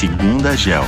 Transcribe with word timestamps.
Segunda 0.00 0.56
Gel. 0.56 0.84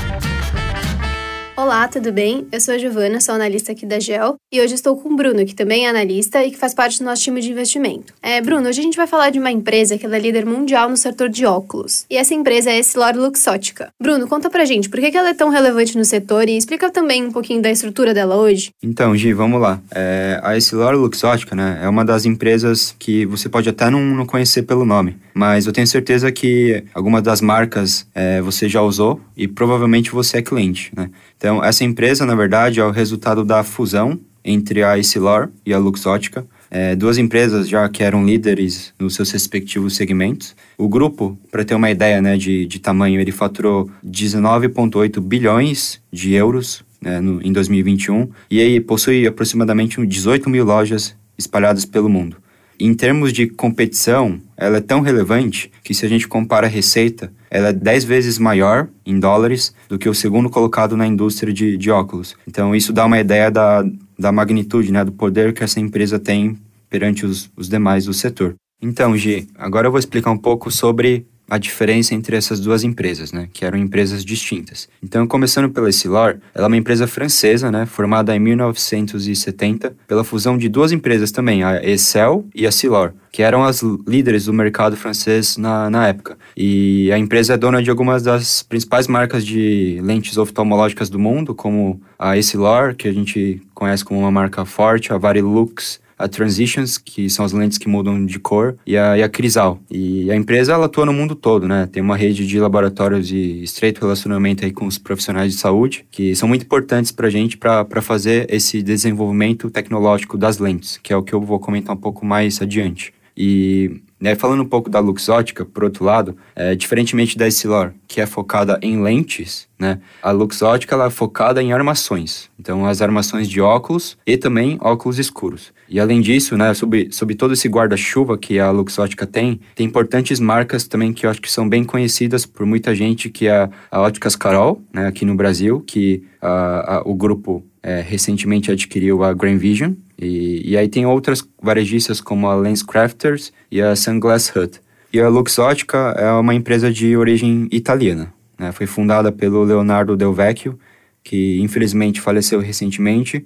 Olá, 1.55 1.87
tudo 1.87 2.11
bem? 2.11 2.47
Eu 2.51 2.59
sou 2.59 2.73
a 2.73 2.79
Giovana, 2.79 3.21
sou 3.21 3.35
analista 3.35 3.73
aqui 3.73 3.85
da 3.85 4.01
GEL 4.01 4.37
e 4.51 4.59
hoje 4.59 4.75
estou 4.75 4.97
com 4.97 5.11
o 5.11 5.17
Bruno, 5.17 5.45
que 5.45 5.55
também 5.55 5.85
é 5.85 5.91
analista 5.91 6.43
e 6.43 6.51
que 6.51 6.57
faz 6.57 6.73
parte 6.73 6.99
do 6.99 7.05
nosso 7.05 7.23
time 7.23 7.39
de 7.43 7.53
investimento. 7.53 8.15
É, 8.23 8.41
Bruno, 8.41 8.69
hoje 8.71 8.81
a 8.81 8.83
gente 8.83 8.97
vai 8.97 9.07
falar 9.07 9.29
de 9.29 9.39
uma 9.39 9.51
empresa 9.51 9.99
que 9.99 10.07
é 10.07 10.19
líder 10.19 10.47
mundial 10.47 10.89
no 10.89 10.97
setor 10.97 11.29
de 11.29 11.45
óculos 11.45 12.07
e 12.09 12.17
essa 12.17 12.33
empresa 12.33 12.71
é 12.71 12.73
a 12.73 12.79
Essilor 12.79 13.15
Luxótica. 13.15 13.91
Bruno, 14.01 14.27
conta 14.27 14.49
pra 14.49 14.65
gente 14.65 14.89
por 14.89 14.99
que 14.99 15.15
ela 15.15 15.29
é 15.29 15.35
tão 15.35 15.51
relevante 15.51 15.97
no 15.97 16.07
setor 16.07 16.49
e 16.49 16.57
explica 16.57 16.91
também 16.91 17.23
um 17.27 17.31
pouquinho 17.31 17.61
da 17.61 17.71
estrutura 17.71 18.15
dela 18.15 18.37
hoje. 18.37 18.71
Então, 18.83 19.15
Gi, 19.15 19.35
vamos 19.35 19.61
lá. 19.61 19.79
É, 19.95 20.41
a 20.43 20.57
Essilor 20.57 20.95
Luxótica 20.95 21.55
né, 21.55 21.81
é 21.83 21.89
uma 21.89 22.03
das 22.03 22.25
empresas 22.25 22.97
que 22.99 23.27
você 23.27 23.51
pode 23.51 23.69
até 23.69 23.91
não, 23.91 24.01
não 24.01 24.25
conhecer 24.25 24.63
pelo 24.63 24.87
nome, 24.87 25.17
mas 25.35 25.67
eu 25.67 25.73
tenho 25.73 25.87
certeza 25.87 26.31
que 26.31 26.85
algumas 26.95 27.23
das 27.23 27.41
marcas 27.41 28.07
é, 28.15 28.41
você 28.41 28.69
já 28.69 28.83
usou 28.83 29.21
e 29.37 29.49
provavelmente 29.49 30.11
você 30.11 30.39
é 30.39 30.43
cliente, 30.43 30.93
né? 30.97 31.11
Então, 31.37 31.63
essa 31.65 31.85
empresa, 31.85 32.25
na 32.27 32.35
verdade, 32.35 32.81
é 32.81 32.85
o 32.85 32.91
resultado 32.91 33.45
da 33.45 33.63
fusão 33.63 34.19
entre 34.45 34.83
a 34.83 34.99
Essilor 34.99 35.49
e 35.65 35.73
a 35.73 35.79
Luxótica, 35.79 36.45
é, 36.71 36.97
duas 36.97 37.19
empresas 37.19 37.69
já 37.69 37.89
que 37.89 38.03
eram 38.03 38.25
líderes 38.25 38.95
nos 38.99 39.15
seus 39.15 39.31
respectivos 39.31 39.95
segmentos. 39.95 40.57
O 40.79 40.89
grupo, 40.89 41.39
para 41.51 41.65
ter 41.65 41.75
uma 41.75 41.91
ideia 41.91 42.21
né, 42.23 42.37
de, 42.37 42.67
de 42.67 42.79
tamanho, 42.79 43.21
ele 43.21 43.31
faturou 43.31 43.91
19,8 44.05 45.21
bilhões 45.21 46.01
de 46.11 46.33
euros 46.33 46.83
né, 47.01 47.21
no, 47.21 47.43
em 47.43 47.53
2021 47.53 48.29
e 48.51 48.61
aí 48.61 48.81
possui 48.81 49.27
aproximadamente 49.27 50.05
18 50.05 50.49
mil 50.49 50.65
lojas 50.65 51.15
espalhadas 51.37 51.85
pelo 51.85 52.09
mundo. 52.09 52.37
Em 52.79 52.95
termos 52.95 53.33
de 53.33 53.47
competição, 53.47 54.41
ela 54.57 54.79
é 54.79 54.81
tão 54.81 55.01
relevante 55.01 55.71
que 55.85 55.95
se 55.95 56.05
a 56.05 56.09
gente 56.09 56.27
compara 56.27 56.67
a 56.67 56.71
receita, 56.71 57.33
ela 57.51 57.69
é 57.69 57.73
10 57.73 58.05
vezes 58.05 58.39
maior 58.39 58.89
em 59.05 59.19
dólares 59.21 59.75
do 59.89 59.99
que 59.99 60.09
o 60.09 60.15
segundo 60.15 60.51
colocado 60.51 60.97
na 60.97 61.07
indústria 61.07 61.53
de, 61.53 61.77
de 61.77 61.91
óculos. 61.91 62.37
Então 62.47 62.75
isso 62.75 62.93
dá 62.93 63.05
uma 63.05 63.21
ideia 63.21 63.51
da, 63.51 63.85
da 64.19 64.33
magnitude, 64.33 64.93
né, 64.93 65.05
do 65.05 65.13
poder 65.13 65.53
que 65.53 65.63
essa 65.63 65.81
empresa 65.81 66.19
tem 66.19 66.59
perante 66.89 67.25
os, 67.25 67.51
os 67.57 67.69
demais 67.69 68.05
do 68.07 68.13
setor. 68.13 68.55
Então, 68.81 69.17
Gi, 69.17 69.47
agora 69.55 69.87
eu 69.87 69.93
vou 69.93 69.99
explicar 69.99 70.31
um 70.33 70.37
pouco 70.37 70.71
sobre 70.71 71.25
a 71.53 71.59
diferença 71.59 72.15
entre 72.15 72.35
essas 72.35 72.59
duas 72.59 72.83
empresas, 72.83 73.31
né, 73.31 73.47
que 73.53 73.63
eram 73.63 73.77
empresas 73.77 74.25
distintas. 74.25 74.89
Então, 75.03 75.27
começando 75.27 75.69
pela 75.69 75.91
Essilor, 75.91 76.39
ela 76.55 76.65
é 76.65 76.67
uma 76.67 76.79
empresa 76.79 77.07
francesa, 77.07 77.71
né, 77.71 77.85
formada 77.85 78.35
em 78.35 78.39
1970 78.39 79.95
pela 80.09 80.25
fusão 80.25 80.57
de 80.57 80.67
duas 80.71 80.93
empresas 80.93 81.31
também, 81.31 81.63
a 81.63 81.85
Essel 81.85 82.47
e 82.55 82.67
a 82.67 82.73
Silor, 82.73 83.13
que 83.31 83.43
eram 83.43 83.65
as 83.65 83.83
líderes 84.09 84.47
do 84.47 84.53
mercado 84.55 84.97
francês 84.97 85.59
na, 85.59 85.91
na 85.91 86.09
época. 86.09 86.39
E 86.57 87.13
a 87.13 87.19
empresa 87.19 87.53
é 87.53 87.59
dona 87.59 87.83
de 87.83 87.91
algumas 87.91 88.23
das 88.23 88.63
principais 88.63 89.07
marcas 89.07 89.45
de 89.45 90.01
lentes 90.03 90.39
oftalmológicas 90.39 91.11
do 91.11 91.19
mundo, 91.19 91.55
como 91.55 92.01
a 92.19 92.35
Essilor, 92.39 92.95
que 92.95 93.07
a 93.07 93.13
gente 93.13 93.61
conhece 93.75 94.03
como 94.03 94.21
uma 94.21 94.31
marca 94.31 94.65
forte, 94.65 95.13
a 95.13 95.19
Varilux, 95.19 96.01
a 96.23 96.29
Transitions, 96.29 96.99
que 96.99 97.29
são 97.29 97.45
as 97.45 97.53
lentes 97.53 97.79
que 97.79 97.89
mudam 97.89 98.25
de 98.25 98.39
cor, 98.39 98.77
e 98.87 98.97
a, 98.97 99.19
e 99.19 99.23
a 99.23 99.29
Crisal. 99.29 99.81
E 99.91 100.31
a 100.31 100.37
empresa 100.37 100.73
ela 100.73 100.87
atua 100.87 101.05
no 101.05 101.13
mundo 101.13 101.35
todo, 101.35 101.67
né? 101.67 101.89
Tem 101.91 102.03
uma 102.03 102.17
rede 102.17 102.47
de 102.47 102.61
laboratórios 102.61 103.31
e 103.31 103.63
estreito 103.63 104.01
relacionamento 104.01 104.65
aí 104.65 104.71
com 104.71 104.87
os 104.87 104.99
profissionais 104.99 105.53
de 105.53 105.59
saúde, 105.59 106.05
que 106.11 106.35
são 106.35 106.49
muito 106.49 106.65
importantes 106.65 107.11
para 107.11 107.27
a 107.27 107.31
gente 107.31 107.57
para 107.57 108.03
fazer 108.03 108.47
esse 108.49 108.83
desenvolvimento 108.83 109.71
tecnológico 109.71 110.39
das 110.39 110.59
lentes, 110.59 110.99
que 111.03 111.13
é 111.13 111.17
o 111.17 111.23
que 111.23 111.33
eu 111.33 111.41
vou 111.41 111.59
comentar 111.59 111.95
um 111.95 111.99
pouco 111.99 112.25
mais 112.25 112.61
adiante. 112.63 113.13
E 113.37 114.03
né, 114.23 114.37
falando 114.37 114.63
um 114.63 114.69
pouco 114.69 114.89
da 114.89 115.01
Luxótica, 115.01 115.65
por 115.65 115.83
outro 115.83 116.05
lado, 116.05 116.37
é, 116.55 116.77
diferentemente 116.77 117.37
da 117.37 117.49
Essilor, 117.49 117.93
que 118.07 118.21
é 118.21 118.27
focada 118.27 118.79
em 118.81 119.03
lentes, 119.03 119.67
né, 119.83 119.99
a 120.23 120.31
Luxótica 120.31 120.95
ela 120.95 121.07
é 121.07 121.11
focada 121.11 121.61
em 121.61 121.73
armações. 121.73 122.49
Então, 122.59 122.87
as 122.87 123.03
armações 123.03 123.49
de 123.49 123.61
óculos 123.61 124.17
e 124.25 124.37
também 124.37 124.79
óculos 124.81 125.19
escuros. 125.19 125.73
E 125.89 125.99
além 125.99 126.21
disso, 126.21 126.57
né, 126.57 126.73
sob, 126.73 127.09
sob 127.11 127.35
todo 127.35 127.53
esse 127.53 127.69
guarda-chuva 127.69 128.39
que 128.39 128.61
a 128.61 128.71
Luxótica 128.71 129.27
tem, 129.27 129.61
tem 129.75 129.85
importantes 129.85 130.39
marcas 130.39 130.87
também 130.87 131.13
que 131.13 131.27
eu 131.27 131.31
acho 131.31 131.43
que 131.43 131.51
são 131.51 131.69
bem 131.69 131.83
conhecidas 131.83 132.47
por 132.47 132.65
muita 132.65 132.95
gente, 132.95 133.29
que 133.29 133.49
é 133.49 133.69
a 133.91 134.01
Óticas 134.01 134.37
Carol, 134.37 134.81
né, 134.95 135.09
aqui 135.09 135.25
no 135.25 135.35
Brasil, 135.35 135.81
que 135.85 136.23
a, 136.41 136.99
a, 136.99 137.03
o 137.05 137.15
grupo 137.15 137.65
é, 137.83 138.01
recentemente 138.01 138.71
adquiriu 138.71 139.25
a 139.25 139.35
Grand 139.35 139.59
Vision, 139.59 139.95
e, 140.17 140.63
e 140.71 140.77
aí 140.77 140.89
tem 140.89 141.05
outras 141.05 141.43
varejistas 141.61 142.21
como 142.21 142.47
a 142.47 142.55
Lenscrafters 142.55 143.53
e 143.69 143.83
a 143.83 143.97
Sunglass 143.97 144.55
Hut. 144.55 144.81
E 145.13 145.21
a 145.21 145.29
Luxótica 145.29 146.15
é 146.17 146.31
uma 146.33 146.55
empresa 146.55 146.91
de 146.91 147.17
origem 147.17 147.69
italiana. 147.73 148.33
Né? 148.63 148.71
Foi 148.71 148.87
fundada 148.87 149.33
pelo 149.33 149.65
Leonardo 149.65 150.17
Del 150.17 150.33
Vecchio, 150.33 150.79
que 151.23 151.61
infelizmente 151.61 152.21
faleceu 152.21 152.61
recentemente, 152.61 153.45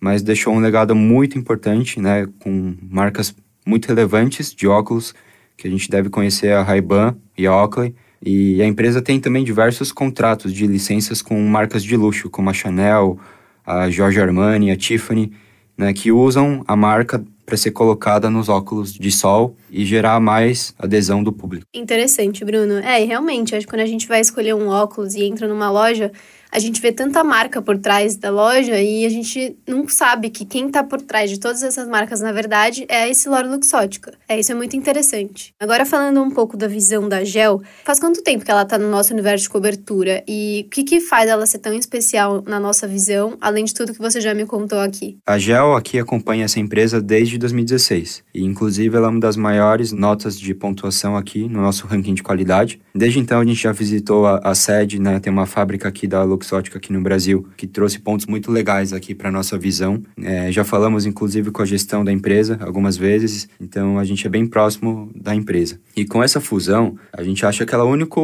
mas 0.00 0.22
deixou 0.22 0.52
um 0.52 0.58
legado 0.58 0.94
muito 0.94 1.38
importante, 1.38 2.00
né? 2.00 2.26
com 2.40 2.74
marcas 2.82 3.34
muito 3.64 3.86
relevantes 3.86 4.52
de 4.52 4.66
óculos, 4.66 5.14
que 5.56 5.68
a 5.68 5.70
gente 5.70 5.88
deve 5.88 6.10
conhecer 6.10 6.52
a 6.52 6.62
Ray-Ban 6.62 7.16
e 7.38 7.46
a 7.46 7.56
Oakley. 7.56 7.94
E 8.20 8.60
a 8.60 8.66
empresa 8.66 9.00
tem 9.00 9.20
também 9.20 9.44
diversos 9.44 9.92
contratos 9.92 10.52
de 10.52 10.66
licenças 10.66 11.22
com 11.22 11.40
marcas 11.40 11.84
de 11.84 11.96
luxo, 11.96 12.28
como 12.28 12.50
a 12.50 12.52
Chanel, 12.52 13.18
a 13.64 13.88
Giorgio 13.88 14.22
Armani, 14.22 14.70
a 14.70 14.76
Tiffany, 14.76 15.32
né, 15.78 15.92
que 15.92 16.10
usam 16.10 16.64
a 16.66 16.74
marca 16.74 17.24
para 17.46 17.56
ser 17.56 17.70
colocada 17.70 18.28
nos 18.28 18.48
óculos 18.48 18.92
de 18.92 19.12
sol 19.12 19.56
e 19.70 19.84
gerar 19.84 20.18
mais 20.18 20.74
adesão 20.76 21.22
do 21.22 21.32
público. 21.32 21.64
Interessante, 21.72 22.44
Bruno. 22.44 22.74
É, 22.78 23.00
e 23.00 23.06
realmente, 23.06 23.54
acho 23.54 23.64
que 23.64 23.72
quando 23.72 23.82
a 23.82 23.86
gente 23.86 24.08
vai 24.08 24.20
escolher 24.20 24.54
um 24.54 24.66
óculos 24.66 25.14
e 25.14 25.22
entra 25.22 25.46
numa 25.46 25.70
loja, 25.70 26.10
a 26.56 26.58
gente 26.58 26.80
vê 26.80 26.90
tanta 26.90 27.22
marca 27.22 27.60
por 27.60 27.76
trás 27.76 28.16
da 28.16 28.30
loja 28.30 28.80
e 28.80 29.04
a 29.04 29.10
gente 29.10 29.54
não 29.68 29.86
sabe 29.86 30.30
que 30.30 30.42
quem 30.46 30.68
está 30.68 30.82
por 30.82 31.02
trás 31.02 31.28
de 31.28 31.38
todas 31.38 31.62
essas 31.62 31.86
marcas, 31.86 32.22
na 32.22 32.32
verdade, 32.32 32.86
é 32.88 33.02
a 33.02 33.08
Essilor 33.10 33.44
Luxótica. 33.44 34.14
É, 34.26 34.40
isso 34.40 34.52
é 34.52 34.54
muito 34.54 34.74
interessante. 34.74 35.52
Agora, 35.60 35.84
falando 35.84 36.22
um 36.22 36.30
pouco 36.30 36.56
da 36.56 36.66
visão 36.66 37.10
da 37.10 37.22
Gel, 37.24 37.60
faz 37.84 38.00
quanto 38.00 38.22
tempo 38.22 38.42
que 38.42 38.50
ela 38.50 38.62
está 38.62 38.78
no 38.78 38.90
nosso 38.90 39.12
universo 39.12 39.44
de 39.44 39.50
cobertura 39.50 40.24
e 40.26 40.64
o 40.66 40.70
que, 40.70 40.82
que 40.82 40.98
faz 40.98 41.28
ela 41.28 41.44
ser 41.44 41.58
tão 41.58 41.74
especial 41.74 42.42
na 42.46 42.58
nossa 42.58 42.88
visão, 42.88 43.36
além 43.38 43.66
de 43.66 43.74
tudo 43.74 43.92
que 43.92 44.00
você 44.00 44.18
já 44.18 44.32
me 44.32 44.46
contou 44.46 44.80
aqui? 44.80 45.18
A 45.26 45.36
Gel 45.36 45.74
aqui 45.74 45.98
acompanha 45.98 46.46
essa 46.46 46.58
empresa 46.58 47.02
desde 47.02 47.36
2016 47.36 48.24
e, 48.34 48.42
inclusive, 48.42 48.96
ela 48.96 49.08
é 49.08 49.10
uma 49.10 49.20
das 49.20 49.36
maiores 49.36 49.92
notas 49.92 50.40
de 50.40 50.54
pontuação 50.54 51.18
aqui 51.18 51.46
no 51.50 51.60
nosso 51.60 51.86
ranking 51.86 52.14
de 52.14 52.22
qualidade. 52.22 52.80
Desde 52.94 53.18
então, 53.18 53.40
a 53.40 53.44
gente 53.44 53.62
já 53.62 53.72
visitou 53.72 54.24
a, 54.24 54.38
a 54.38 54.54
sede, 54.54 54.98
né? 54.98 55.20
Tem 55.20 55.30
uma 55.30 55.44
fábrica 55.44 55.86
aqui 55.86 56.06
da 56.06 56.22
Luxótica 56.46 56.78
aqui 56.78 56.92
no 56.92 57.00
Brasil, 57.00 57.48
que 57.56 57.66
trouxe 57.66 57.98
pontos 57.98 58.26
muito 58.26 58.52
legais 58.52 58.92
aqui 58.92 59.14
para 59.14 59.32
nossa 59.32 59.58
visão. 59.58 60.00
É, 60.22 60.52
já 60.52 60.62
falamos, 60.62 61.04
inclusive, 61.04 61.50
com 61.50 61.60
a 61.60 61.66
gestão 61.66 62.04
da 62.04 62.12
empresa 62.12 62.56
algumas 62.60 62.96
vezes, 62.96 63.48
então 63.60 63.98
a 63.98 64.04
gente 64.04 64.24
é 64.26 64.30
bem 64.30 64.46
próximo 64.46 65.10
da 65.14 65.34
empresa. 65.34 65.80
E 65.96 66.04
com 66.04 66.22
essa 66.22 66.40
fusão, 66.40 66.96
a 67.12 67.22
gente 67.24 67.44
acha 67.44 67.66
que 67.66 67.74
ela 67.74 67.82
é 67.82 67.86
a 67.86 67.90
única, 67.90 68.20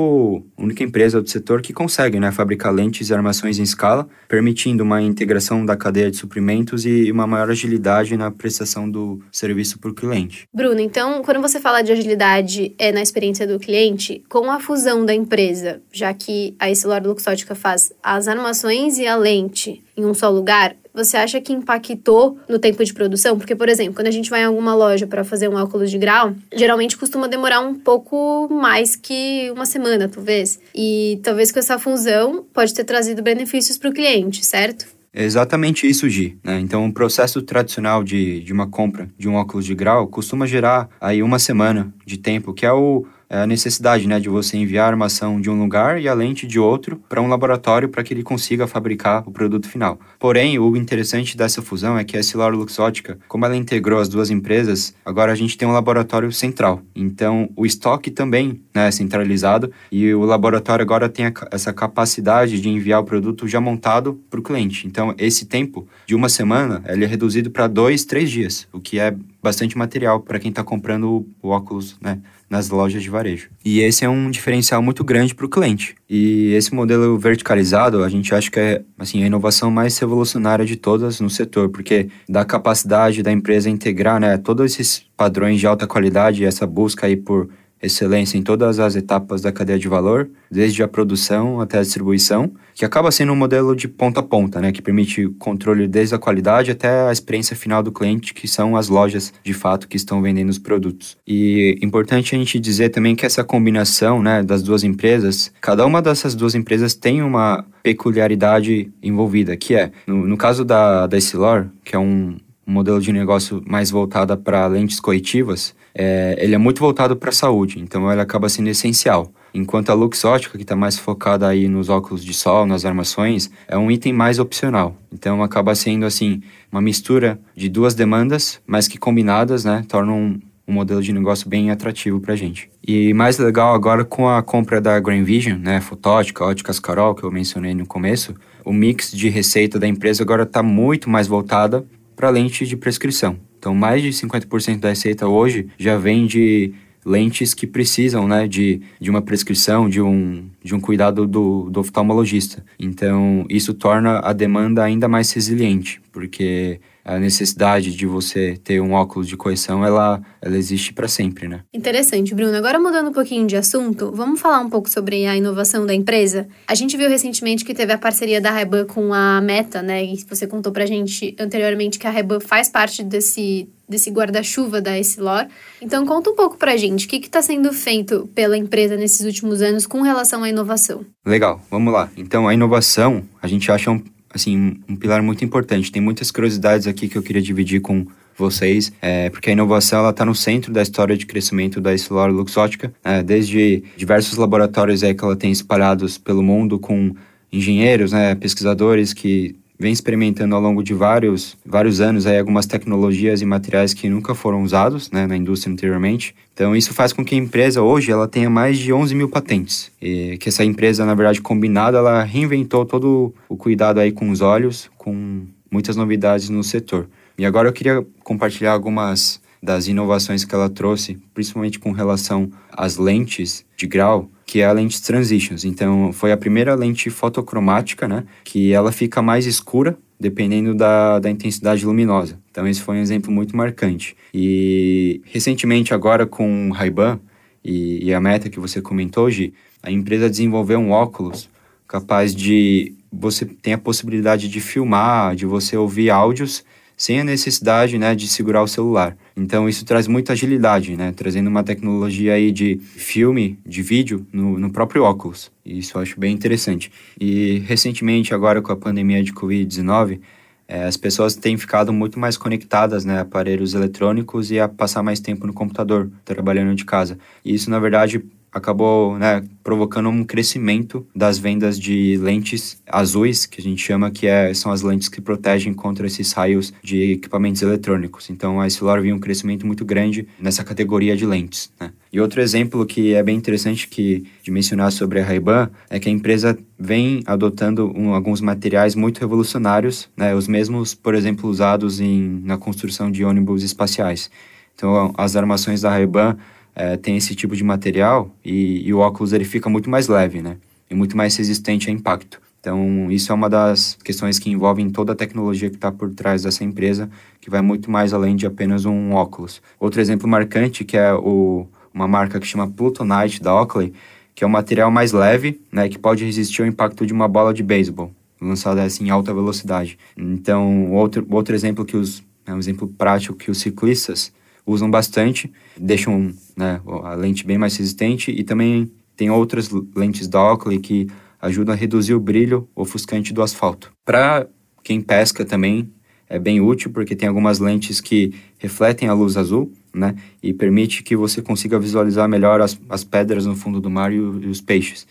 única 0.56 0.84
empresa 0.84 1.21
do 1.21 1.28
setor 1.28 1.61
que 1.61 1.72
consegue 1.72 2.21
né, 2.21 2.31
fabricar 2.31 2.72
lentes 2.72 3.11
e 3.11 3.15
armações 3.15 3.59
em 3.59 3.62
escala, 3.62 4.09
permitindo 4.28 4.84
uma 4.84 5.03
integração 5.03 5.66
da 5.66 5.77
cadeia 5.77 6.11
de 6.11 6.16
suprimentos 6.16 6.87
e 6.87 7.11
uma 7.11 7.27
maior 7.27 7.50
agilidade 7.50 8.16
na 8.16 8.31
prestação 8.31 8.88
do 8.88 9.21
serviço 9.32 9.78
para 9.78 9.91
o 9.91 9.94
cliente. 9.94 10.47
Bruno, 10.55 10.81
então, 10.81 11.22
quando 11.22 11.41
você 11.41 11.59
fala 11.59 11.82
de 11.82 11.91
agilidade 11.91 12.75
é 12.78 12.93
na 12.93 13.03
experiência 13.03 13.47
do 13.47 13.59
cliente, 13.59 14.22
com 14.28 14.50
a 14.50 14.61
fusão 14.61 15.05
da 15.05 15.15
empresa, 15.15 15.82
já 15.93 16.15
que 16.15 16.55
a 16.59 16.71
Essilor 16.71 17.03
Luxótica 17.03 17.55
faz 17.55 17.93
as 18.17 18.28
armações 18.28 18.99
e 18.99 19.06
a 19.06 19.17
lente 19.17 19.83
em 19.97 20.05
um 20.05 20.15
só 20.15 20.31
lugar, 20.31 20.75
você 20.95 21.17
acha 21.17 21.41
que 21.41 21.53
impactou 21.53 22.39
no 22.49 22.59
tempo 22.59 22.84
de 22.84 22.93
produção? 22.93 23.39
Porque, 23.39 23.56
por 23.56 23.69
exemplo, 23.69 23.95
quando 23.95 24.09
a 24.09 24.11
gente 24.11 24.28
vai 24.28 24.43
em 24.43 24.45
alguma 24.45 24.75
loja 24.75 25.06
para 25.06 25.25
fazer 25.25 25.49
um 25.49 25.55
óculos 25.55 25.91
de 25.91 25.99
grau, 25.99 26.35
geralmente 26.55 26.97
costuma 26.97 27.26
demorar 27.26 27.61
um 27.61 27.75
pouco 27.75 28.49
mais 28.53 28.94
que 28.94 29.50
uma 29.50 29.64
semana, 29.64 30.09
talvez. 30.09 30.61
E 30.75 31.19
talvez 31.23 31.50
com 31.50 31.59
essa 31.59 31.79
fusão 31.79 32.44
pode 32.53 32.75
ter 32.75 32.85
trazido 32.85 33.23
benefícios 33.23 33.79
para 33.79 33.91
o 33.91 33.93
cliente, 33.93 34.44
certo? 34.44 34.87
É 35.15 35.25
exatamente 35.25 35.87
isso, 35.87 36.08
Gi. 36.08 36.38
Né? 36.43 36.58
Então, 36.61 36.87
o 36.87 36.93
processo 36.93 37.43
tradicional 37.43 38.03
de, 38.03 38.41
de 38.41 38.53
uma 38.53 38.67
compra 38.67 39.11
de 39.19 39.29
um 39.29 39.35
óculos 39.35 39.67
de 39.67 39.75
grau 39.75 40.06
costuma 40.06 40.47
gerar 40.47 40.88
aí 40.99 41.23
uma 41.23 41.38
semana 41.38 41.93
de 42.05 42.17
tempo, 42.17 42.55
que 42.55 42.65
é 42.65 42.73
o 42.73 43.05
a 43.32 43.46
necessidade 43.46 44.06
né, 44.06 44.20
de 44.20 44.29
você 44.29 44.58
enviar 44.58 44.84
a 44.84 44.88
armação 44.88 45.40
de 45.40 45.49
um 45.49 45.58
lugar 45.58 46.00
e 46.00 46.06
a 46.06 46.12
lente 46.12 46.46
de 46.46 46.61
outro 46.61 47.02
para 47.08 47.20
um 47.20 47.29
laboratório 47.29 47.88
para 47.88 48.02
que 48.02 48.12
ele 48.12 48.23
consiga 48.23 48.67
fabricar 48.67 49.26
o 49.26 49.32
produto 49.32 49.69
final. 49.69 49.99
Porém, 50.19 50.58
o 50.58 50.76
interessante 50.76 51.37
dessa 51.37 51.62
fusão 51.62 51.96
é 51.96 52.05
que 52.05 52.17
a 52.17 52.20
Essilor 52.20 52.52
Luxótica, 52.52 53.19
como 53.26 53.46
ela 53.46 53.56
integrou 53.56 53.99
as 53.99 54.08
duas 54.08 54.29
empresas, 54.29 54.94
agora 55.05 55.32
a 55.32 55.34
gente 55.34 55.56
tem 55.56 55.67
um 55.67 55.73
laboratório 55.73 56.31
central. 56.31 56.82
Então, 56.94 57.49
o 57.56 57.64
estoque 57.64 58.11
também 58.11 58.61
né, 58.75 58.88
é 58.88 58.90
centralizado 58.90 59.73
e 59.90 60.12
o 60.12 60.25
laboratório 60.25 60.82
agora 60.82 61.08
tem 61.08 61.26
a, 61.26 61.32
essa 61.50 61.73
capacidade 61.73 62.61
de 62.61 62.69
enviar 62.69 63.00
o 63.00 63.05
produto 63.05 63.49
já 63.49 63.61
montado 63.61 64.20
para 64.29 64.40
o 64.40 64.43
cliente. 64.43 64.87
Então, 64.87 65.14
esse 65.17 65.46
tempo 65.46 65.88
de 66.06 66.14
uma 66.14 66.29
semana 66.29 66.82
ele 66.87 67.05
é 67.05 67.08
reduzido 67.08 67.50
para 67.50 67.67
dois, 67.67 68.05
três 68.05 68.31
dias, 68.31 68.69
o 68.73 68.81
que 68.81 68.99
é 68.99 69.14
bastante 69.43 69.76
material 69.76 70.20
para 70.20 70.38
quem 70.38 70.50
está 70.50 70.62
comprando 70.62 71.26
o 71.43 71.49
óculos 71.49 71.96
né, 72.00 72.20
nas 72.52 72.69
lojas 72.69 73.02
de 73.02 73.08
varejo. 73.08 73.49
E 73.64 73.81
esse 73.81 74.04
é 74.04 74.08
um 74.10 74.31
diferencial 74.31 74.82
muito 74.82 75.02
grande 75.02 75.34
para 75.34 75.46
o 75.46 75.49
cliente. 75.49 75.94
E 76.06 76.52
esse 76.52 76.75
modelo 76.75 77.19
verticalizado, 77.19 78.04
a 78.04 78.10
gente 78.10 78.34
acha 78.34 78.50
que 78.50 78.60
é 78.60 78.82
assim, 78.99 79.22
a 79.22 79.26
inovação 79.26 79.70
mais 79.70 79.99
revolucionária 79.99 80.62
de 80.62 80.76
todas 80.76 81.19
no 81.19 81.31
setor, 81.31 81.70
porque 81.70 82.10
dá 82.28 82.44
capacidade 82.44 83.22
da 83.22 83.32
empresa 83.32 83.70
integrar 83.70 84.20
né, 84.20 84.37
todos 84.37 84.70
esses 84.70 85.02
padrões 85.16 85.60
de 85.60 85.66
alta 85.66 85.87
qualidade, 85.87 86.44
essa 86.44 86.66
busca 86.66 87.06
aí 87.06 87.16
por 87.16 87.49
excelência 87.82 88.38
em 88.38 88.43
todas 88.43 88.79
as 88.79 88.94
etapas 88.94 89.43
da 89.43 89.50
cadeia 89.50 89.79
de 89.79 89.88
valor, 89.88 90.31
desde 90.50 90.82
a 90.82 90.88
produção 90.88 91.61
até 91.61 91.79
a 91.79 91.82
distribuição, 91.82 92.52
que 92.75 92.84
acaba 92.84 93.11
sendo 93.11 93.32
um 93.32 93.37
modelo 93.37 93.75
de 93.75 93.88
ponta 93.88 94.20
a 94.20 94.23
ponta, 94.23 94.61
né, 94.61 94.73
que 94.73 94.81
permite 94.81 95.29
controle 95.38 95.88
desde 95.88 96.14
a 96.14 96.19
qualidade 96.19 96.70
até 96.70 97.08
a 97.08 97.12
experiência 97.12 97.56
final 97.56 97.82
do 97.82 97.93
cliente, 97.93 98.32
que 98.32 98.46
são 98.46 98.76
as 98.76 98.88
lojas 98.88 99.32
de 99.43 99.52
fato 99.52 99.88
que 99.88 99.96
estão 99.96 100.23
vendendo 100.23 100.49
os 100.49 100.58
produtos. 100.58 101.17
E 101.26 101.79
importante 101.82 102.34
a 102.34 102.38
gente 102.38 102.58
dizer 102.61 102.90
também 102.90 103.17
que 103.17 103.26
essa 103.26 103.43
combinação, 103.43 104.23
né, 104.23 104.43
das 104.43 104.62
duas 104.62 104.84
empresas, 104.84 105.52
cada 105.61 105.84
uma 105.84 106.00
dessas 106.00 106.34
duas 106.34 106.55
empresas 106.55 106.94
tem 106.94 107.23
uma 107.23 107.64
peculiaridade 107.82 108.93
envolvida, 109.02 109.56
que 109.56 109.75
é, 109.75 109.90
no, 110.06 110.26
no 110.26 110.37
caso 110.37 110.64
da, 110.64 111.06
da 111.06 111.19
Essilor, 111.19 111.67
que 111.84 111.96
é 111.96 111.99
um, 111.99 112.37
um 112.67 112.73
modelo 112.73 113.00
de 113.00 113.12
negócio 113.12 113.62
mais 113.67 113.91
voltado 113.91 114.37
para 114.37 114.67
lentes 114.67 115.00
corretivas, 115.00 115.75
é, 115.94 116.37
ele 116.38 116.55
é 116.55 116.59
muito 116.59 116.81
voltado 116.81 117.17
para 117.17 117.31
a 117.31 117.32
saúde, 117.32 117.79
então 117.81 118.11
ele 118.11 118.20
acaba 118.20 118.49
sendo 118.49 118.69
essencial. 118.69 119.32
Enquanto 119.55 119.91
a 119.91 119.94
Luxótica, 119.94 120.56
que 120.56 120.64
está 120.64 120.75
mais 120.75 120.99
focada 120.99 121.47
aí 121.47 121.69
nos 121.69 121.91
óculos 121.91 122.25
de 122.25 122.32
sol, 122.32 122.64
nas 122.64 122.87
armações, 122.87 123.50
é 123.69 123.76
um 123.76 123.91
item 123.91 124.12
mais 124.12 124.38
opcional. 124.38 124.97
Então 125.12 125.43
acaba 125.43 125.75
sendo 125.75 126.06
assim 126.06 126.41
uma 126.70 126.81
mistura 126.81 127.38
de 127.55 127.69
duas 127.69 127.94
demandas, 127.94 128.61
mas 128.67 128.88
que 128.88 128.97
combinadas, 128.97 129.65
né, 129.65 129.85
tornam 129.87 130.41
um, 130.67 130.73
modelo 130.73 131.03
de 131.03 131.12
negócio 131.12 131.47
bem 131.50 131.70
atrativo 131.70 132.19
para 132.19 132.32
a 132.32 132.37
gente. 132.37 132.70
E 132.87 133.12
mais 133.12 133.37
legal 133.37 133.75
agora 133.75 134.06
com 134.06 134.26
a 134.26 134.43
compra 134.43 134.81
da 134.81 134.99
Grand 134.99 135.23
Vision, 135.23 135.58
né, 135.58 135.82
fotótica, 135.82 136.44
óticas 136.44 136.81
Carol, 136.81 137.15
que 137.15 137.25
eu 137.25 137.31
mencionei 137.31 137.75
no 137.75 137.85
começo, 137.85 138.35
o 138.65 138.73
mix 138.73 139.11
de 139.12 139.29
receita 139.29 139.79
da 139.79 139.87
empresa 139.87 140.23
agora 140.23 140.44
está 140.44 140.62
muito 140.62 141.11
mais 141.11 141.26
voltada 141.26 141.85
para 142.17 142.31
lente 142.31 142.67
de 142.67 142.76
prescrição. 142.76 143.38
Então, 143.59 143.75
mais 143.75 144.03
de 144.03 144.09
50% 144.09 144.81
da 144.81 144.88
receita 144.88 145.26
hoje 145.26 145.69
já 145.79 145.97
vem 145.97 146.26
de 146.26 146.73
lentes 147.05 147.55
que 147.55 147.67
precisam 147.67 148.26
né, 148.26 148.47
de, 148.47 148.81
de 149.00 149.11
uma 149.11 149.23
prescrição, 149.23 149.88
de 149.88 150.00
um, 150.00 150.49
de 150.62 150.75
um 150.75 150.81
cuidado 150.81 151.26
do, 151.26 151.69
do 151.70 151.81
oftalmologista. 151.81 152.64
Então, 152.79 153.44
isso 153.49 153.75
torna 153.75 154.20
a 154.20 154.32
demanda 154.32 154.82
ainda 154.82 155.09
mais 155.09 155.32
resiliente, 155.32 156.00
porque 156.12 156.81
a 157.05 157.19
necessidade 157.19 157.94
de 157.94 158.06
você 158.06 158.56
ter 158.62 158.81
um 158.81 158.93
óculos 158.93 159.26
de 159.26 159.37
correção, 159.37 159.85
ela, 159.85 160.23
ela 160.41 160.56
existe 160.56 160.93
para 160.93 161.09
sempre, 161.09 161.49
né? 161.49 161.61
Interessante, 161.75 162.35
Bruno. 162.35 162.56
Agora 162.56 162.79
mudando 162.79 163.09
um 163.09 163.12
pouquinho 163.12 163.47
de 163.47 163.56
assunto, 163.56 164.12
vamos 164.14 164.41
falar 164.41 164.61
um 164.61 164.70
pouco 164.70 164.88
sobre 164.88 165.26
a 165.26 165.37
inovação 165.37 165.85
da 165.85 165.94
empresa. 165.94 166.47
A 166.67 166.75
gente 166.75 166.97
viu 166.97 167.08
recentemente 167.08 167.65
que 167.65 167.75
teve 167.75 167.93
a 167.93 167.99
parceria 167.99 168.41
da 168.41 168.50
Ray-Ban 168.50 168.87
com 168.87 169.12
a 169.12 169.41
Meta, 169.41 169.82
né? 169.82 170.05
E 170.05 170.25
você 170.29 170.47
contou 170.47 170.73
pra 170.73 170.87
gente 170.87 171.35
anteriormente 171.38 171.99
que 171.99 172.06
a 172.06 172.11
Ray-Ban 172.11 172.41
faz 172.41 172.69
parte 172.69 173.03
desse 173.03 173.69
desse 173.88 174.11
guarda-chuva 174.11 174.81
da 174.81 174.99
Essilor. 174.99 175.47
Então 175.81 176.06
conta 176.06 176.31
um 176.31 176.35
pouco 176.35 176.56
pra 176.56 176.76
gente, 176.76 177.05
o 177.05 177.08
que 177.08 177.17
está 177.17 177.43
sendo 177.43 177.73
feito 177.73 178.29
pela 178.35 178.56
empresa 178.56 178.97
nesses 178.97 179.26
últimos 179.26 179.61
anos 179.61 179.87
com 179.87 180.00
relação 180.00 180.43
à 180.43 180.49
inovação? 180.52 181.04
Legal, 181.26 181.60
vamos 181.70 181.93
lá. 181.93 182.08
Então 182.16 182.46
a 182.46 182.54
inovação, 182.54 183.22
a 183.40 183.49
gente 183.49 183.70
acha 183.70 183.90
um, 183.90 184.02
assim, 184.32 184.81
um 184.88 184.96
pilar 184.96 185.22
muito 185.22 185.44
importante. 185.44 185.90
Tem 185.90 186.00
muitas 186.00 186.31
curiosidades 186.31 186.87
aqui 186.87 187.08
que 187.08 187.19
eu 187.19 187.22
queria 187.22 187.43
dividir 187.43 187.81
com 187.81 188.06
vocês, 188.37 188.93
é, 189.00 189.28
porque 189.28 189.50
a 189.50 189.52
inovação 189.52 190.00
ela 190.00 190.10
está 190.10 190.25
no 190.25 190.34
centro 190.34 190.72
da 190.72 190.82
história 190.82 191.16
de 191.16 191.26
crescimento 191.26 191.81
da 191.81 191.93
Essilor 191.93 192.31
Luxótica, 192.31 192.93
é, 193.04 193.22
desde 193.22 193.84
diversos 193.96 194.38
laboratórios 194.38 195.02
aí 195.02 195.14
que 195.14 195.25
ela 195.25 195.37
tem 195.37 195.50
espalhados 195.50 196.16
pelo 196.16 196.43
mundo 196.43 196.78
com 196.78 197.14
engenheiros, 197.52 198.12
né, 198.12 198.34
pesquisadores 198.34 199.12
que 199.12 199.55
vem 199.82 199.93
experimentando 199.93 200.55
ao 200.55 200.62
longo 200.62 200.81
de 200.81 200.94
vários, 200.94 201.58
vários 201.67 202.00
anos 202.00 202.25
aí 202.25 202.38
algumas 202.38 202.67
tecnologias 202.67 203.43
e 203.43 203.44
materiais 203.44 203.93
que 203.93 204.08
nunca 204.08 204.32
foram 204.32 204.62
usados 204.62 205.11
né, 205.11 205.26
na 205.26 205.37
indústria 205.37 205.73
anteriormente. 205.73 206.37
Então, 206.55 206.76
isso 206.76 206.94
faz 206.94 207.12
com 207.12 207.25
que 207.25 207.34
a 207.34 207.38
empresa 207.38 207.82
hoje 207.82 208.12
ela 208.12 208.29
tenha 208.29 208.49
mais 208.49 208.79
de 208.79 208.93
11 208.93 209.12
mil 209.17 209.29
patentes. 209.29 209.90
E 210.00 210.38
que 210.38 210.49
essa 210.49 210.64
empresa, 210.64 211.05
na 211.05 211.17
verdade, 211.17 211.40
combinada, 211.40 211.99
ela 211.99 212.23
reinventou 212.23 212.84
todo 212.84 213.34
o 213.49 213.56
cuidado 213.56 213.99
aí 213.99 214.12
com 214.12 214.31
os 214.31 214.40
olhos, 214.40 214.88
com 214.96 215.43
muitas 215.69 215.96
novidades 215.96 216.49
no 216.49 216.62
setor. 216.62 217.08
E 217.37 217.44
agora 217.44 217.69
eu 217.69 217.73
queria 217.73 218.06
compartilhar 218.23 218.73
algumas 218.73 219.42
das 219.62 219.87
inovações 219.87 220.44
que 220.44 220.55
ela 220.55 220.69
trouxe, 220.69 221.19
principalmente 221.32 221.79
com 221.79 221.93
relação 221.93 222.50
às 222.70 222.97
lentes 222.97 223.64
de 223.76 223.87
grau, 223.87 224.29
que 224.44 224.61
é 224.61 224.67
a 224.67 224.73
lente 224.73 225.00
Transitions. 225.00 225.64
Então, 225.64 226.12
foi 226.12 226.32
a 226.32 226.37
primeira 226.37 226.75
lente 226.75 227.09
fotocromática, 227.11 228.09
né, 228.09 228.25
que 228.44 228.73
ela 228.73 228.91
fica 228.91 229.23
mais 229.23 229.47
escura 229.47 229.97
dependendo 230.19 230.73
da, 230.75 231.19
da 231.19 231.29
intensidade 231.29 231.85
luminosa. 231.85 232.38
Então, 232.50 232.67
esse 232.67 232.81
foi 232.81 232.97
um 232.97 233.00
exemplo 233.00 233.32
muito 233.32 233.56
marcante. 233.56 234.17
E 234.32 235.20
recentemente, 235.25 235.93
agora 235.93 236.25
com 236.26 236.70
Ray-Ban 236.70 237.19
e, 237.65 238.05
e 238.05 238.15
a 238.15 238.20
meta 238.20 238.49
que 238.49 238.61
você 238.61 238.81
comentou, 238.81 239.29
Gi, 239.29 239.53
a 239.82 239.91
empresa 239.91 240.31
desenvolveu 240.31 240.79
um 240.79 240.93
óculos 240.93 241.50
capaz 241.88 242.35
de 242.35 242.94
você 243.12 243.44
tem 243.44 243.75
a 243.75 243.79
possibilidade 243.79 244.49
de 244.49 244.61
filmar, 244.61 245.35
de 245.35 245.44
você 245.44 245.76
ouvir 245.76 246.08
áudios 246.08 246.65
sem 246.97 247.20
a 247.20 247.25
necessidade 247.25 247.99
né, 247.99 248.15
de 248.15 248.29
segurar 248.29 248.62
o 248.62 248.69
celular. 248.69 249.17
Então 249.37 249.69
isso 249.69 249.84
traz 249.84 250.06
muita 250.06 250.32
agilidade, 250.32 250.96
né, 250.96 251.12
trazendo 251.14 251.49
uma 251.49 251.62
tecnologia 251.62 252.34
aí 252.34 252.52
de 252.52 252.76
filme, 252.79 253.58
de 253.64 253.82
vídeo 253.82 254.26
no, 254.32 254.58
no 254.58 254.70
próprio 254.70 255.05
óculos. 255.05 255.50
Isso 255.64 255.96
eu 255.96 256.02
acho 256.02 256.19
bem 256.19 256.34
interessante. 256.34 256.90
E 257.20 257.58
recentemente, 257.61 258.34
agora 258.34 258.61
com 258.61 258.73
a 258.73 258.76
pandemia 258.76 259.23
de 259.23 259.32
Covid-19, 259.32 260.20
é, 260.69 260.84
as 260.84 260.96
pessoas 260.96 261.34
têm 261.34 261.56
ficado 261.56 261.93
muito 261.93 262.19
mais 262.19 262.37
conectadas 262.37 263.05
né, 263.05 263.20
aparelhos 263.20 263.75
eletrônicos 263.75 264.50
e 264.50 264.58
a 264.58 264.69
passar 264.69 265.02
mais 265.02 265.20
tempo 265.20 265.46
no 265.46 265.52
computador, 265.52 266.11
trabalhando 266.25 266.75
de 266.75 266.84
casa. 266.84 267.19
E 267.44 267.55
isso, 267.55 267.69
na 267.69 267.79
verdade, 267.79 268.25
acabou 268.52 269.19
né, 269.19 269.43
provocando 269.64 270.10
um 270.10 270.25
crescimento 270.25 271.06
das 271.16 271.38
vendas 271.38 271.78
de 271.78 272.19
lentes 272.19 272.81
azuis, 272.87 273.46
que 273.46 273.60
a 273.60 273.64
gente 273.64 273.82
chama 273.82 274.10
que 274.10 274.26
é, 274.26 274.52
são 274.52 274.70
as 274.70 274.82
lentes 274.82 275.08
que 275.08 275.20
protegem 275.20 275.72
contra 275.72 276.06
esses 276.06 276.32
raios 276.32 276.72
de 276.82 277.12
equipamentos 277.12 277.62
eletrônicos. 277.62 278.28
Então 278.28 278.60
a 278.60 278.66
Essilor 278.66 279.00
viu 279.00 279.14
um 279.14 279.19
crescimento 279.19 279.66
muito 279.66 279.84
grande 279.84 280.28
nessa 280.38 280.62
categoria 280.62 281.16
de 281.16 281.25
lentes. 281.25 281.72
Né? 281.81 281.91
E 282.12 282.20
outro 282.20 282.43
exemplo 282.43 282.84
que 282.84 283.15
é 283.15 283.22
bem 283.22 283.36
interessante 283.36 283.88
que, 283.88 284.27
de 284.43 284.50
mencionar 284.50 284.93
sobre 284.93 285.20
a 285.20 285.24
Ray-Ban 285.24 285.70
é 285.88 285.98
que 285.98 286.10
a 286.10 286.12
empresa 286.12 286.58
vem 286.79 287.22
adotando 287.24 287.91
um, 287.96 288.12
alguns 288.12 288.43
materiais 288.43 288.94
muito 288.94 289.19
revolucionários, 289.19 290.10
né? 290.15 290.34
os 290.34 290.46
mesmos, 290.46 290.94
por 290.94 291.15
exemplo, 291.15 291.48
usados 291.48 292.00
em, 292.00 292.43
na 292.44 292.58
construção 292.58 293.10
de 293.10 293.24
ônibus 293.24 293.62
espaciais. 293.62 294.31
Então 294.74 295.15
as 295.17 295.36
armações 295.36 295.81
da 295.81 295.91
Ray-Ban 295.91 296.36
é, 296.74 296.96
tem 296.96 297.17
esse 297.17 297.34
tipo 297.34 297.55
de 297.55 297.62
material 297.62 298.31
e, 298.44 298.86
e, 298.86 298.94
o 298.94 298.98
óculos 298.98 299.32
ele 299.32 299.44
fica 299.44 299.69
muito 299.69 299.91
mais 299.91 300.08
leve, 300.08 300.41
né? 300.41 300.56
E 300.91 300.94
muito 300.94 301.17
mais 301.17 301.36
resistente 301.36 301.91
a 301.91 301.93
impacto. 301.93 302.41
Então, 302.60 303.10
isso 303.10 303.32
é 303.32 303.34
uma 303.34 303.50
das 303.50 303.98
questões 304.05 304.38
que 304.38 304.48
envolvem 304.48 304.88
toda 304.88 305.12
a 305.12 305.17
tecnologia 305.17 305.69
que 305.69 305.74
está 305.74 305.91
por 305.91 306.14
trás 306.14 306.44
dessa 306.44 306.62
empresa, 306.62 307.10
que 307.41 307.50
vai 307.50 307.60
muito 307.60 307.91
mais 307.91 308.14
além 308.14 308.36
de 308.36 308.46
apenas 308.46 308.84
um 308.84 309.12
óculos. 309.12 309.60
Outro 309.81 310.00
exemplo 310.00 310.29
marcante, 310.29 310.84
que 310.84 310.96
é 310.96 311.12
o, 311.12 311.67
uma 311.93 312.06
marca 312.06 312.38
que 312.38 312.46
chama 312.46 312.70
Plutonite, 312.70 313.43
da 313.43 313.52
Oakley, 313.52 313.93
que 314.32 314.44
é 314.44 314.46
um 314.46 314.50
material 314.50 314.93
mais 314.93 315.10
leve, 315.12 315.60
né, 315.72 315.88
que 315.88 315.98
pode 315.98 316.24
resistir 316.24 316.62
ao 316.62 316.69
impacto 316.69 317.05
de 317.05 317.12
uma 317.12 317.26
bola 317.26 317.52
de 317.52 317.64
beisebol, 317.64 318.12
lançada 318.41 318.82
assim, 318.84 319.06
em 319.06 319.10
alta 319.10 319.34
velocidade. 319.34 319.98
Então, 320.17 320.93
outro, 320.93 321.26
outro 321.31 321.55
exemplo 321.56 321.84
que 321.84 321.96
os, 321.96 322.22
é 322.46 322.55
um 322.55 322.58
exemplo 322.58 322.86
prático 322.86 323.36
que 323.36 323.50
os 323.50 323.58
ciclistas 323.58 324.32
usam 324.66 324.90
bastante, 324.90 325.52
deixam 325.76 326.32
né, 326.56 326.81
a 327.04 327.14
lente 327.14 327.46
bem 327.46 327.58
mais 327.58 327.76
resistente 327.76 328.31
e 328.31 328.44
também 328.44 328.90
tem 329.16 329.31
outras 329.31 329.70
lentes 329.94 330.28
da 330.28 330.42
Oakley 330.42 330.78
que 330.78 331.06
ajudam 331.40 331.74
a 331.74 331.76
reduzir 331.76 332.14
o 332.14 332.20
brilho 332.20 332.69
ofuscante 332.74 333.32
do 333.32 333.42
asfalto. 333.42 333.92
Para 334.04 334.46
quem 334.82 335.00
pesca 335.00 335.44
também 335.44 335.92
é 336.28 336.38
bem 336.38 336.60
útil 336.60 336.90
porque 336.90 337.16
tem 337.16 337.28
algumas 337.28 337.58
lentes 337.58 338.00
que 338.00 338.34
refletem 338.58 339.08
a 339.08 339.12
luz 339.12 339.36
azul, 339.36 339.72
né, 339.94 340.14
e 340.42 340.54
permite 340.54 341.02
que 341.02 341.14
você 341.14 341.42
consiga 341.42 341.78
visualizar 341.78 342.26
melhor 342.28 342.62
as, 342.62 342.81
as 342.88 343.04
pedras 343.04 343.44
no 343.44 343.54
fundo 343.54 343.81
do 343.81 343.90
mar 343.90 344.12
e, 344.12 344.19
o, 344.19 344.42
e 344.42 344.46
os 344.46 344.60
peixes. 344.60 345.06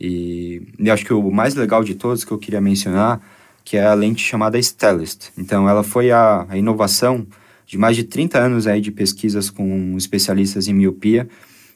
E, 0.00 0.62
e 0.78 0.90
acho 0.90 1.04
que 1.04 1.12
o 1.12 1.30
mais 1.30 1.54
legal 1.54 1.84
de 1.84 1.94
todos 1.94 2.24
que 2.24 2.32
eu 2.32 2.38
queria 2.38 2.60
mencionar 2.60 3.20
que 3.68 3.76
é 3.76 3.84
a 3.84 3.92
lente 3.92 4.24
chamada 4.24 4.60
Stellest. 4.60 5.30
Então 5.36 5.68
ela 5.68 5.82
foi 5.82 6.10
a, 6.10 6.46
a 6.48 6.56
inovação 6.56 7.26
de 7.68 7.76
mais 7.76 7.94
de 7.94 8.02
30 8.02 8.38
anos 8.38 8.66
aí 8.66 8.80
de 8.80 8.90
pesquisas 8.90 9.50
com 9.50 9.94
especialistas 9.94 10.68
em 10.68 10.72
miopia. 10.72 11.28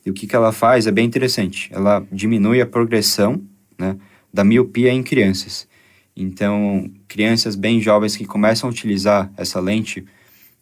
E 0.04 0.10
o 0.10 0.14
que, 0.14 0.26
que 0.26 0.34
ela 0.34 0.50
faz 0.50 0.86
é 0.86 0.90
bem 0.90 1.04
interessante. 1.04 1.68
Ela 1.70 2.04
diminui 2.10 2.62
a 2.62 2.66
progressão 2.66 3.42
né, 3.78 3.96
da 4.32 4.42
miopia 4.42 4.90
em 4.90 5.02
crianças. 5.02 5.68
Então, 6.16 6.90
crianças 7.06 7.54
bem 7.54 7.78
jovens 7.78 8.16
que 8.16 8.24
começam 8.24 8.68
a 8.68 8.72
utilizar 8.72 9.30
essa 9.36 9.60
lente 9.60 10.04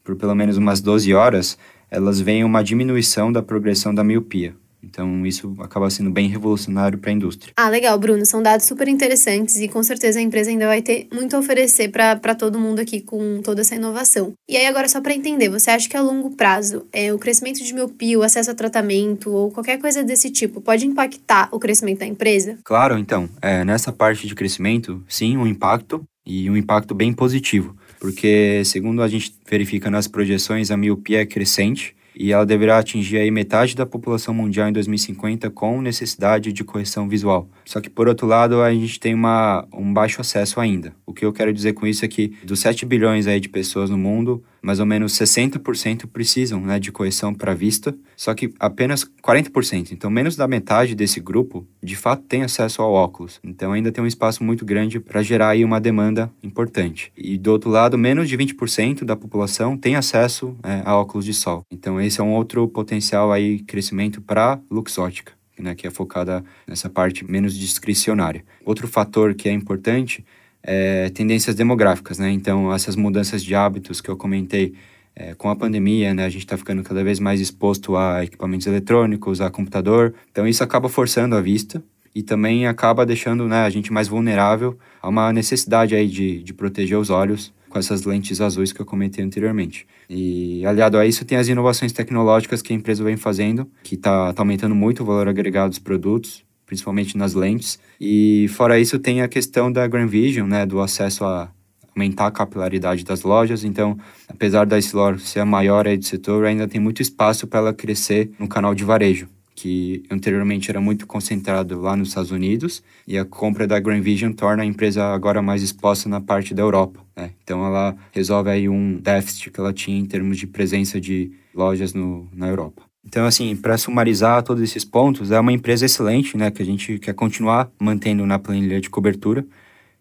por 0.02 0.16
pelo 0.16 0.34
menos 0.34 0.56
umas 0.56 0.80
12 0.80 1.14
horas, 1.14 1.56
elas 1.88 2.20
veem 2.20 2.42
uma 2.42 2.62
diminuição 2.62 3.30
da 3.30 3.40
progressão 3.40 3.94
da 3.94 4.02
miopia. 4.02 4.56
Então, 4.82 5.26
isso 5.26 5.54
acaba 5.60 5.90
sendo 5.90 6.10
bem 6.10 6.28
revolucionário 6.28 6.98
para 6.98 7.10
a 7.10 7.14
indústria. 7.14 7.52
Ah, 7.56 7.68
legal, 7.68 7.98
Bruno. 7.98 8.24
São 8.24 8.42
dados 8.42 8.66
super 8.66 8.88
interessantes 8.88 9.56
e 9.56 9.68
com 9.68 9.82
certeza 9.82 10.18
a 10.18 10.22
empresa 10.22 10.50
ainda 10.50 10.66
vai 10.66 10.82
ter 10.82 11.08
muito 11.12 11.36
a 11.36 11.38
oferecer 11.38 11.88
para 11.90 12.34
todo 12.34 12.58
mundo 12.58 12.80
aqui 12.80 13.00
com 13.00 13.40
toda 13.42 13.60
essa 13.60 13.74
inovação. 13.74 14.32
E 14.48 14.56
aí, 14.56 14.66
agora, 14.66 14.88
só 14.88 15.00
para 15.00 15.14
entender, 15.14 15.48
você 15.48 15.70
acha 15.70 15.88
que 15.88 15.96
a 15.96 16.00
longo 16.00 16.30
prazo 16.30 16.86
é, 16.92 17.12
o 17.12 17.18
crescimento 17.18 17.62
de 17.62 17.74
miopia, 17.74 18.18
o 18.18 18.22
acesso 18.22 18.50
a 18.50 18.54
tratamento 18.54 19.30
ou 19.30 19.50
qualquer 19.50 19.78
coisa 19.78 20.02
desse 20.02 20.30
tipo 20.30 20.60
pode 20.60 20.86
impactar 20.86 21.48
o 21.52 21.58
crescimento 21.58 22.00
da 22.00 22.06
empresa? 22.06 22.58
Claro, 22.64 22.98
então. 22.98 23.28
É, 23.40 23.64
nessa 23.64 23.92
parte 23.92 24.26
de 24.26 24.34
crescimento, 24.34 25.02
sim, 25.08 25.36
um 25.36 25.46
impacto 25.46 26.02
e 26.24 26.48
um 26.50 26.56
impacto 26.56 26.94
bem 26.94 27.12
positivo. 27.12 27.76
Porque, 27.98 28.62
segundo 28.64 29.02
a 29.02 29.08
gente 29.08 29.34
verifica 29.48 29.90
nas 29.90 30.08
projeções, 30.08 30.70
a 30.70 30.76
miopia 30.76 31.20
é 31.20 31.26
crescente 31.26 31.94
e 32.14 32.32
ela 32.32 32.44
deverá 32.44 32.78
atingir 32.78 33.18
aí 33.18 33.30
metade 33.30 33.74
da 33.76 33.86
população 33.86 34.34
mundial 34.34 34.68
em 34.68 34.72
2050 34.72 35.50
com 35.50 35.80
necessidade 35.80 36.52
de 36.52 36.64
correção 36.64 37.08
visual. 37.08 37.48
Só 37.64 37.80
que 37.80 37.90
por 37.90 38.08
outro 38.08 38.26
lado, 38.26 38.62
a 38.62 38.72
gente 38.72 38.98
tem 38.98 39.14
uma, 39.14 39.66
um 39.72 39.92
baixo 39.92 40.20
acesso 40.20 40.60
ainda. 40.60 40.94
O 41.06 41.12
que 41.12 41.24
eu 41.24 41.32
quero 41.32 41.52
dizer 41.52 41.72
com 41.72 41.86
isso 41.86 42.04
é 42.04 42.08
que 42.08 42.32
dos 42.44 42.60
7 42.60 42.84
bilhões 42.86 43.26
aí 43.26 43.40
de 43.40 43.48
pessoas 43.48 43.90
no 43.90 43.98
mundo, 43.98 44.42
mais 44.62 44.80
ou 44.80 44.86
menos 44.86 45.12
60% 45.12 46.06
precisam 46.06 46.60
né, 46.60 46.78
de 46.78 46.92
correção 46.92 47.34
para 47.34 47.54
vista, 47.54 47.96
só 48.16 48.34
que 48.34 48.52
apenas 48.58 49.04
40%, 49.22 49.92
então 49.92 50.10
menos 50.10 50.36
da 50.36 50.46
metade 50.46 50.94
desse 50.94 51.20
grupo, 51.20 51.66
de 51.82 51.96
fato 51.96 52.22
tem 52.22 52.42
acesso 52.42 52.82
ao 52.82 52.92
óculos. 52.92 53.40
Então 53.42 53.72
ainda 53.72 53.90
tem 53.92 54.02
um 54.02 54.06
espaço 54.06 54.44
muito 54.44 54.64
grande 54.64 55.00
para 55.00 55.22
gerar 55.22 55.50
aí 55.50 55.64
uma 55.64 55.80
demanda 55.80 56.30
importante. 56.42 57.12
E 57.16 57.38
do 57.38 57.50
outro 57.50 57.70
lado, 57.70 57.96
menos 57.96 58.28
de 58.28 58.36
20% 58.36 59.04
da 59.04 59.16
população 59.16 59.76
tem 59.76 59.96
acesso 59.96 60.56
é, 60.62 60.82
a 60.84 60.96
óculos 60.96 61.24
de 61.24 61.34
sol. 61.34 61.64
Então 61.70 62.00
esse 62.00 62.20
é 62.20 62.24
um 62.24 62.32
outro 62.32 62.66
potencial 62.68 63.32
aí 63.32 63.60
crescimento 63.60 64.20
para 64.20 64.60
Luxótica. 64.70 65.38
Né, 65.58 65.74
que 65.74 65.86
é 65.86 65.90
focada 65.90 66.42
nessa 66.66 66.88
parte 66.88 67.22
menos 67.22 67.54
discricionária. 67.54 68.42
Outro 68.64 68.88
fator 68.88 69.34
que 69.34 69.46
é 69.46 69.52
importante 69.52 70.24
é, 70.62 71.08
tendências 71.10 71.54
demográficas, 71.54 72.18
né? 72.18 72.30
Então, 72.30 72.72
essas 72.72 72.96
mudanças 72.96 73.42
de 73.42 73.54
hábitos 73.54 74.00
que 74.00 74.08
eu 74.08 74.16
comentei 74.16 74.74
é, 75.14 75.34
com 75.34 75.48
a 75.48 75.56
pandemia, 75.56 76.14
né? 76.14 76.24
A 76.24 76.28
gente 76.28 76.44
está 76.44 76.56
ficando 76.56 76.82
cada 76.82 77.02
vez 77.02 77.18
mais 77.18 77.40
exposto 77.40 77.96
a 77.96 78.24
equipamentos 78.24 78.66
eletrônicos, 78.66 79.40
a 79.40 79.50
computador. 79.50 80.14
Então, 80.30 80.46
isso 80.46 80.62
acaba 80.62 80.88
forçando 80.88 81.34
a 81.34 81.40
vista 81.40 81.82
e 82.14 82.22
também 82.22 82.66
acaba 82.66 83.06
deixando 83.06 83.46
né, 83.46 83.62
a 83.62 83.70
gente 83.70 83.92
mais 83.92 84.08
vulnerável 84.08 84.76
a 85.00 85.08
uma 85.08 85.32
necessidade 85.32 85.94
aí 85.94 86.08
de, 86.08 86.42
de 86.42 86.52
proteger 86.52 86.98
os 86.98 87.08
olhos 87.08 87.52
com 87.68 87.78
essas 87.78 88.04
lentes 88.04 88.40
azuis 88.40 88.72
que 88.72 88.80
eu 88.80 88.86
comentei 88.86 89.24
anteriormente. 89.24 89.86
E 90.08 90.66
aliado 90.66 90.98
a 90.98 91.06
isso 91.06 91.24
tem 91.24 91.38
as 91.38 91.46
inovações 91.46 91.92
tecnológicas 91.92 92.60
que 92.60 92.72
a 92.72 92.76
empresa 92.76 93.04
vem 93.04 93.16
fazendo, 93.16 93.70
que 93.84 93.94
está 93.94 94.32
tá 94.32 94.42
aumentando 94.42 94.74
muito 94.74 95.02
o 95.02 95.06
valor 95.06 95.28
agregado 95.28 95.70
dos 95.70 95.78
produtos, 95.78 96.44
principalmente 96.70 97.18
nas 97.18 97.34
lentes. 97.34 97.80
E 98.00 98.46
fora 98.50 98.78
isso 98.78 98.96
tem 98.96 99.22
a 99.22 99.28
questão 99.28 99.72
da 99.72 99.88
Grand 99.88 100.06
Vision, 100.06 100.48
né, 100.48 100.64
do 100.64 100.80
acesso 100.80 101.24
a 101.24 101.50
aumentar 101.92 102.28
a 102.28 102.30
capilaridade 102.30 103.04
das 103.04 103.22
lojas. 103.22 103.64
Então, 103.64 103.98
apesar 104.28 104.64
da 104.64 104.78
Essilor 104.78 105.18
ser 105.18 105.40
a 105.40 105.44
maior 105.44 105.88
aí 105.88 105.96
do 105.96 106.04
setor, 106.04 106.44
ainda 106.46 106.68
tem 106.68 106.80
muito 106.80 107.02
espaço 107.02 107.48
para 107.48 107.58
ela 107.58 107.74
crescer 107.74 108.30
no 108.38 108.46
canal 108.46 108.72
de 108.72 108.84
varejo, 108.84 109.28
que 109.52 110.04
anteriormente 110.08 110.70
era 110.70 110.80
muito 110.80 111.08
concentrado 111.08 111.80
lá 111.80 111.96
nos 111.96 112.10
Estados 112.10 112.30
Unidos, 112.30 112.84
e 113.04 113.18
a 113.18 113.24
compra 113.24 113.66
da 113.66 113.80
Grand 113.80 114.00
Vision 114.00 114.30
torna 114.30 114.62
a 114.62 114.66
empresa 114.66 115.12
agora 115.12 115.42
mais 115.42 115.64
exposta 115.64 116.08
na 116.08 116.20
parte 116.20 116.54
da 116.54 116.62
Europa. 116.62 117.00
Né? 117.16 117.32
Então, 117.42 117.66
ela 117.66 117.96
resolve 118.12 118.48
aí 118.48 118.68
um 118.68 118.96
déficit 118.96 119.50
que 119.50 119.58
ela 119.58 119.72
tinha 119.72 119.98
em 119.98 120.06
termos 120.06 120.38
de 120.38 120.46
presença 120.46 121.00
de 121.00 121.32
lojas 121.52 121.94
no, 121.94 122.28
na 122.32 122.46
Europa. 122.46 122.89
Então, 123.04 123.24
assim, 123.24 123.56
para 123.56 123.78
sumarizar 123.78 124.42
todos 124.42 124.62
esses 124.62 124.84
pontos, 124.84 125.30
é 125.30 125.40
uma 125.40 125.52
empresa 125.52 125.86
excelente, 125.86 126.36
né, 126.36 126.50
que 126.50 126.62
a 126.62 126.66
gente 126.66 126.98
quer 126.98 127.14
continuar 127.14 127.70
mantendo 127.78 128.26
na 128.26 128.38
planilha 128.38 128.80
de 128.80 128.90
cobertura, 128.90 129.44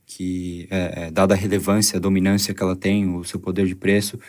que, 0.06 0.68
é, 0.70 1.06
é, 1.06 1.12
dada 1.12 1.34
a 1.34 1.38
relevância, 1.38 1.98
a 1.98 2.00
dominância 2.00 2.54
que 2.54 2.62
ela 2.62 2.76
tem, 2.76 3.16
o 3.16 3.24
seu 3.24 3.40
poder 3.40 3.66
de 3.66 3.76
preço. 3.76 4.20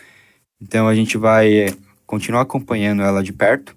Então, 0.61 0.87
a 0.87 0.95
gente 0.95 1.17
vai 1.17 1.73
continuar 2.05 2.41
acompanhando 2.41 3.01
ela 3.01 3.21
de 3.21 3.33
perto 3.33 3.75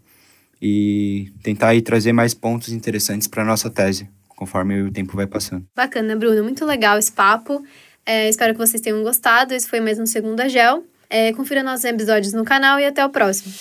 e 0.61 1.33
tentar 1.43 1.69
aí 1.69 1.83
trazer 1.83 2.13
mais 2.13 2.33
pontos 2.33 2.71
interessantes 2.71 3.27
para 3.27 3.45
nossa 3.45 3.69
tese, 3.69 4.09
conforme 4.29 4.83
o 4.83 4.93
tempo 4.93 5.17
vai 5.17 5.27
passando. 5.27 5.67
Bacana, 5.75 6.15
Bruno. 6.17 6.43
Muito 6.43 6.65
legal 6.65 6.99
esse 6.99 7.13
papo. 7.13 7.65
É, 8.07 8.29
espero 8.29 8.53
que 8.53 8.59
vocês 8.59 8.81
tenham 8.81 9.03
gostado. 9.03 9.55
Esse 9.55 9.69
foi 9.69 9.81
mais 9.81 9.99
um 9.99 10.07
Segunda 10.07 10.49
Gel. 10.49 10.85
É, 11.11 11.33
confira 11.33 11.63
nossos 11.63 11.85
episódios 11.85 12.33
no 12.33 12.45
canal 12.45 12.79
e 12.79 12.85
até 12.85 13.05
o 13.05 13.11
próximo. 13.11 13.53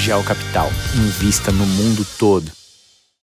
Gel 0.00 0.24
Capital. 0.24 0.70
Invista 0.94 1.52
no 1.52 1.66
mundo 1.66 2.06
todo. 2.18 2.59